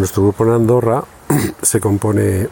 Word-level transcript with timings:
Nuestro 0.00 0.22
grupo 0.22 0.46
en 0.46 0.52
Andorra 0.52 1.04
se 1.62 1.78
compone 1.78 2.48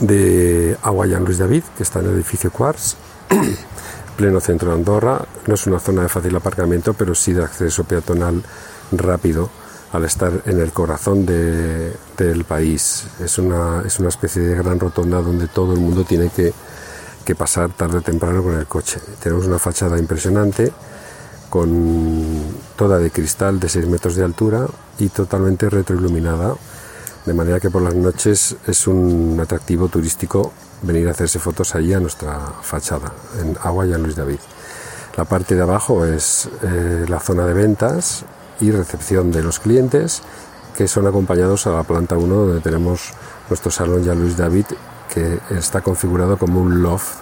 de 0.00 0.76
Agua 0.82 1.06
Jean 1.06 1.24
Luis 1.24 1.38
David, 1.38 1.62
que 1.76 1.84
está 1.84 2.00
en 2.00 2.06
el 2.06 2.14
edificio 2.14 2.50
Quartz, 2.50 2.96
pleno 4.16 4.40
centro 4.40 4.70
de 4.70 4.74
Andorra. 4.74 5.24
No 5.46 5.54
es 5.54 5.68
una 5.68 5.78
zona 5.78 6.02
de 6.02 6.08
fácil 6.08 6.34
aparcamiento, 6.34 6.92
pero 6.94 7.14
sí 7.14 7.32
de 7.32 7.44
acceso 7.44 7.84
peatonal 7.84 8.42
rápido 8.90 9.48
al 9.92 10.04
estar 10.06 10.42
en 10.44 10.58
el 10.58 10.72
corazón 10.72 11.24
del 11.24 12.44
país. 12.48 13.06
Es 13.20 13.38
una, 13.38 13.84
es 13.86 14.00
una 14.00 14.08
especie 14.08 14.42
de 14.42 14.56
gran 14.56 14.80
rotonda 14.80 15.22
donde 15.22 15.46
todo 15.46 15.74
el 15.74 15.78
mundo 15.78 16.02
tiene 16.02 16.30
que, 16.30 16.52
que 17.24 17.36
pasar 17.36 17.70
tarde 17.70 17.98
o 17.98 18.02
temprano 18.02 18.42
con 18.42 18.58
el 18.58 18.66
coche. 18.66 18.98
Tenemos 19.22 19.46
una 19.46 19.60
fachada 19.60 19.96
impresionante 20.00 20.72
con 21.48 22.29
toda 22.80 22.98
de 22.98 23.10
cristal 23.10 23.60
de 23.60 23.68
6 23.68 23.88
metros 23.88 24.16
de 24.16 24.24
altura 24.24 24.66
y 24.98 25.10
totalmente 25.10 25.68
retroiluminada, 25.68 26.54
de 27.26 27.34
manera 27.34 27.60
que 27.60 27.68
por 27.68 27.82
las 27.82 27.94
noches 27.94 28.56
es 28.66 28.86
un 28.86 29.38
atractivo 29.38 29.88
turístico 29.88 30.50
venir 30.80 31.06
a 31.06 31.10
hacerse 31.10 31.38
fotos 31.38 31.74
allí 31.74 31.92
a 31.92 32.00
nuestra 32.00 32.40
fachada, 32.62 33.12
en 33.38 33.54
Agua 33.62 33.84
y 33.84 33.92
Luis 33.98 34.16
David. 34.16 34.38
La 35.18 35.26
parte 35.26 35.54
de 35.54 35.60
abajo 35.60 36.06
es 36.06 36.48
eh, 36.62 37.04
la 37.06 37.20
zona 37.20 37.44
de 37.44 37.52
ventas 37.52 38.24
y 38.62 38.70
recepción 38.70 39.30
de 39.30 39.42
los 39.42 39.60
clientes, 39.60 40.22
que 40.74 40.88
son 40.88 41.06
acompañados 41.06 41.66
a 41.66 41.72
la 41.72 41.82
planta 41.82 42.16
1, 42.16 42.34
donde 42.34 42.60
tenemos 42.62 43.10
nuestro 43.50 43.70
salón 43.70 44.04
ya 44.04 44.14
Luis 44.14 44.38
David, 44.38 44.64
que 45.12 45.38
está 45.50 45.82
configurado 45.82 46.38
como 46.38 46.62
un 46.62 46.80
loft 46.82 47.16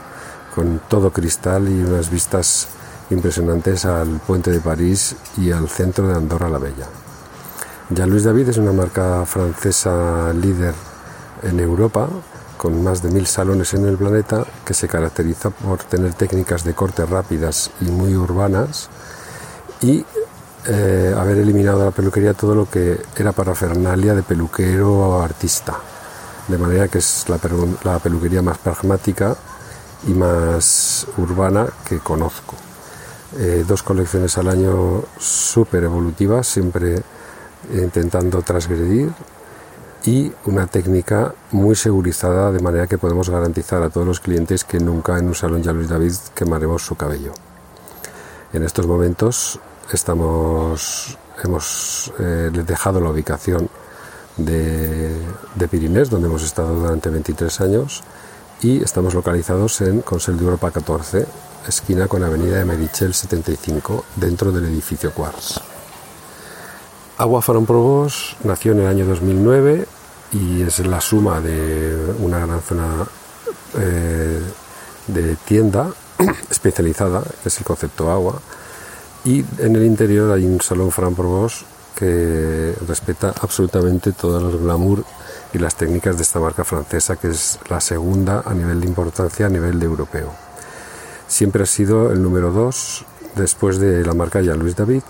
con 0.55 0.81
todo 0.89 1.13
cristal 1.13 1.69
y 1.69 1.83
unas 1.83 2.11
vistas 2.11 2.69
impresionantes 3.11 3.85
al 3.85 4.21
puente 4.21 4.51
de 4.51 4.61
París 4.61 5.17
y 5.37 5.51
al 5.51 5.69
centro 5.69 6.09
de 6.09 6.15
Andorra 6.15 6.49
la 6.49 6.59
Bella. 6.59 6.87
Jean 7.91 8.11
Louis 8.11 8.25
David 8.25 8.51
es 8.51 8.59
una 8.59 8.73
marca 8.73 9.25
francesa 9.25 10.33
líder 10.35 10.75
en 11.43 11.59
Europa, 11.59 12.09
con 12.59 12.83
más 12.83 13.03
de 13.03 13.11
mil 13.11 13.27
salones 13.27 13.73
en 13.73 13.87
el 13.87 13.97
planeta, 13.97 14.45
que 14.65 14.75
se 14.75 14.89
caracteriza 14.89 15.51
por 15.51 15.79
tener 15.85 16.13
técnicas 16.13 16.65
de 16.65 16.75
corte 16.75 17.07
rápidas 17.07 17.71
y 17.81 17.87
muy 17.87 18.15
urbanas 18.15 18.91
y 19.81 20.05
eh, 20.67 21.15
haber 21.17 21.39
eliminado 21.39 21.79
de 21.79 21.85
la 21.87 21.91
peluquería 21.93 22.35
todo 22.35 22.55
lo 22.55 22.69
que 22.69 23.01
era 23.17 23.33
parafernalia 23.33 24.15
de 24.15 24.23
peluquero 24.23 24.93
o 24.93 25.23
artista. 25.23 25.77
De 26.49 26.59
manera 26.59 26.89
que 26.89 26.99
es 26.99 27.25
la, 27.29 27.39
la 27.85 27.99
peluquería 28.01 28.43
más 28.43 28.59
pragmática 28.59 29.37
y 30.07 30.11
más 30.13 31.07
urbana 31.17 31.67
que 31.89 32.01
conozco. 32.01 32.68
Eh, 33.37 33.65
dos 33.69 33.83
colecciones 33.83 34.39
al 34.39 34.49
año 34.49 35.05
súper 35.19 35.85
evolutivas, 35.85 36.47
siempre 36.47 37.03
intentando 37.75 38.41
transgredir 38.41 39.11
y 40.07 40.33
una 40.47 40.67
técnica 40.67 41.35
muy 41.51 41.75
segurizada 41.75 42.51
de 42.53 42.61
manera 42.61 42.87
que 42.87 42.97
podemos 42.97 43.29
garantizar 43.29 43.83
a 43.83 43.91
todos 43.91 44.07
los 44.07 44.21
clientes 44.21 44.65
que 44.65 44.79
nunca 44.79 45.19
en 45.19 45.27
un 45.27 45.35
salón 45.35 45.63
ya 45.63 45.73
Luis 45.73 45.89
David 45.89 46.15
quemaremos 46.35 46.83
su 46.83 46.95
cabello. 46.95 47.33
En 48.53 48.63
estos 48.63 48.87
momentos 48.87 49.61
estamos, 49.93 51.19
hemos 51.45 52.13
eh, 52.19 52.51
dejado 52.67 53.01
la 53.01 53.11
ubicación 53.11 53.69
de, 54.39 55.15
de 55.55 56.05
donde 56.09 56.29
hemos 56.29 56.45
estado 56.45 56.75
durante 56.75 57.11
23 57.11 57.61
años, 57.61 58.03
y 58.61 58.83
estamos 58.83 59.15
localizados 59.15 59.81
en 59.83 60.01
Consell 60.01 60.37
de 60.37 60.45
Europa 60.45 60.71
14, 60.71 61.27
esquina 61.67 62.07
con 62.09 62.23
Avenida 62.23 62.59
de 62.59 62.65
Merichel 62.65 63.15
75, 63.15 64.05
dentro 64.17 64.53
del 64.53 64.67
edificio 64.67 65.13
Quartz. 65.13 65.61
Agua 67.19 67.43
Farón 67.43 67.67
Probos 67.67 68.37
nació 68.45 68.73
en 68.73 68.81
el 68.81 68.87
año 68.87 69.05
2009 69.07 69.87
y 70.33 70.63
es 70.63 70.79
la 70.81 71.01
suma 71.01 71.41
de 71.41 72.15
una 72.21 72.39
gran 72.47 72.63
zona 72.63 73.07
eh, 73.79 74.41
de 75.07 75.37
tienda 75.37 75.91
especializada, 76.51 77.23
que 77.43 77.49
es 77.49 77.59
el 77.59 77.65
concepto 77.65 78.11
agua, 78.11 78.41
y 79.25 79.45
en 79.59 79.75
el 79.75 79.85
interior 79.85 80.31
hay 80.33 80.45
un 80.45 80.61
salón 80.61 80.91
Fran 80.91 81.15
Probos 81.15 81.65
que 81.95 82.75
respeta 82.87 83.35
absolutamente 83.41 84.13
todo 84.13 84.51
el 84.51 84.59
glamour 84.59 85.05
y 85.53 85.59
las 85.59 85.75
técnicas 85.75 86.17
de 86.17 86.23
esta 86.23 86.39
marca 86.39 86.63
francesa, 86.63 87.17
que 87.17 87.29
es 87.29 87.59
la 87.69 87.81
segunda 87.81 88.43
a 88.47 88.55
nivel 88.55 88.81
de 88.81 88.87
importancia 88.87 89.47
a 89.47 89.49
nivel 89.49 89.81
de 89.81 89.87
europeo. 89.87 90.48
Siempre 91.29 91.63
ha 91.63 91.67
sido 91.67 92.11
el 92.11 92.23
número 92.23 92.51
dos 92.51 93.05
después 93.37 93.79
de 93.79 94.05
la 94.05 94.15
marca 94.15 94.41
Jean 94.41 94.59
Louis 94.59 94.75
David 94.75 95.03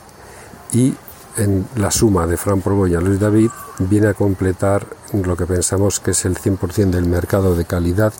y 0.72 0.94
en 1.38 1.66
la 1.76 1.90
suma 1.90 2.26
de 2.26 2.36
Fran 2.36 2.60
Provo 2.60 2.86
y 2.86 2.90
Louis 2.90 3.20
David 3.20 3.50
viene 3.78 4.08
a 4.08 4.14
completar 4.14 4.86
lo 5.12 5.36
que 5.36 5.46
pensamos 5.46 6.00
que 6.00 6.10
es 6.10 6.24
el 6.24 6.36
100% 6.36 6.90
del 6.90 7.06
mercado 7.06 7.54
de 7.54 7.64
calidad 7.64 8.12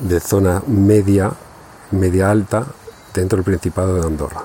de 0.00 0.18
zona 0.20 0.62
media, 0.66 1.32
media 1.92 2.30
alta 2.30 2.66
dentro 3.14 3.36
del 3.36 3.44
Principado 3.44 3.94
de 3.94 4.06
Andorra. 4.06 4.44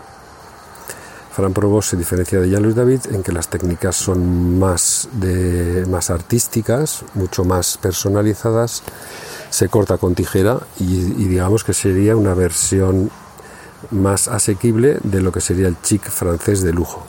Fran 1.32 1.54
Provo 1.54 1.82
se 1.82 1.98
diferencia 1.98 2.40
de 2.40 2.48
Louis 2.48 2.76
David 2.76 3.02
en 3.12 3.24
que 3.24 3.32
las 3.32 3.48
técnicas 3.48 3.96
son 3.96 4.60
más, 4.60 5.10
más 5.88 6.10
artísticas, 6.10 7.04
mucho 7.16 7.44
más 7.44 7.78
personalizadas 7.78 8.84
se 9.50 9.70
corta 9.70 9.98
con 9.98 10.16
tijera 10.16 10.60
y, 10.80 10.86
digamos 11.28 11.64
que 11.64 11.74
sería 11.74 12.16
una 12.16 12.34
versión 12.34 13.10
más 13.92 14.28
asequible 14.28 14.98
de 15.04 15.22
lo 15.22 15.32
que 15.32 15.42
sería 15.42 15.68
el 15.68 15.82
chic 15.82 16.10
francés 16.10 16.62
de 16.62 16.74
lujo. 16.74 17.06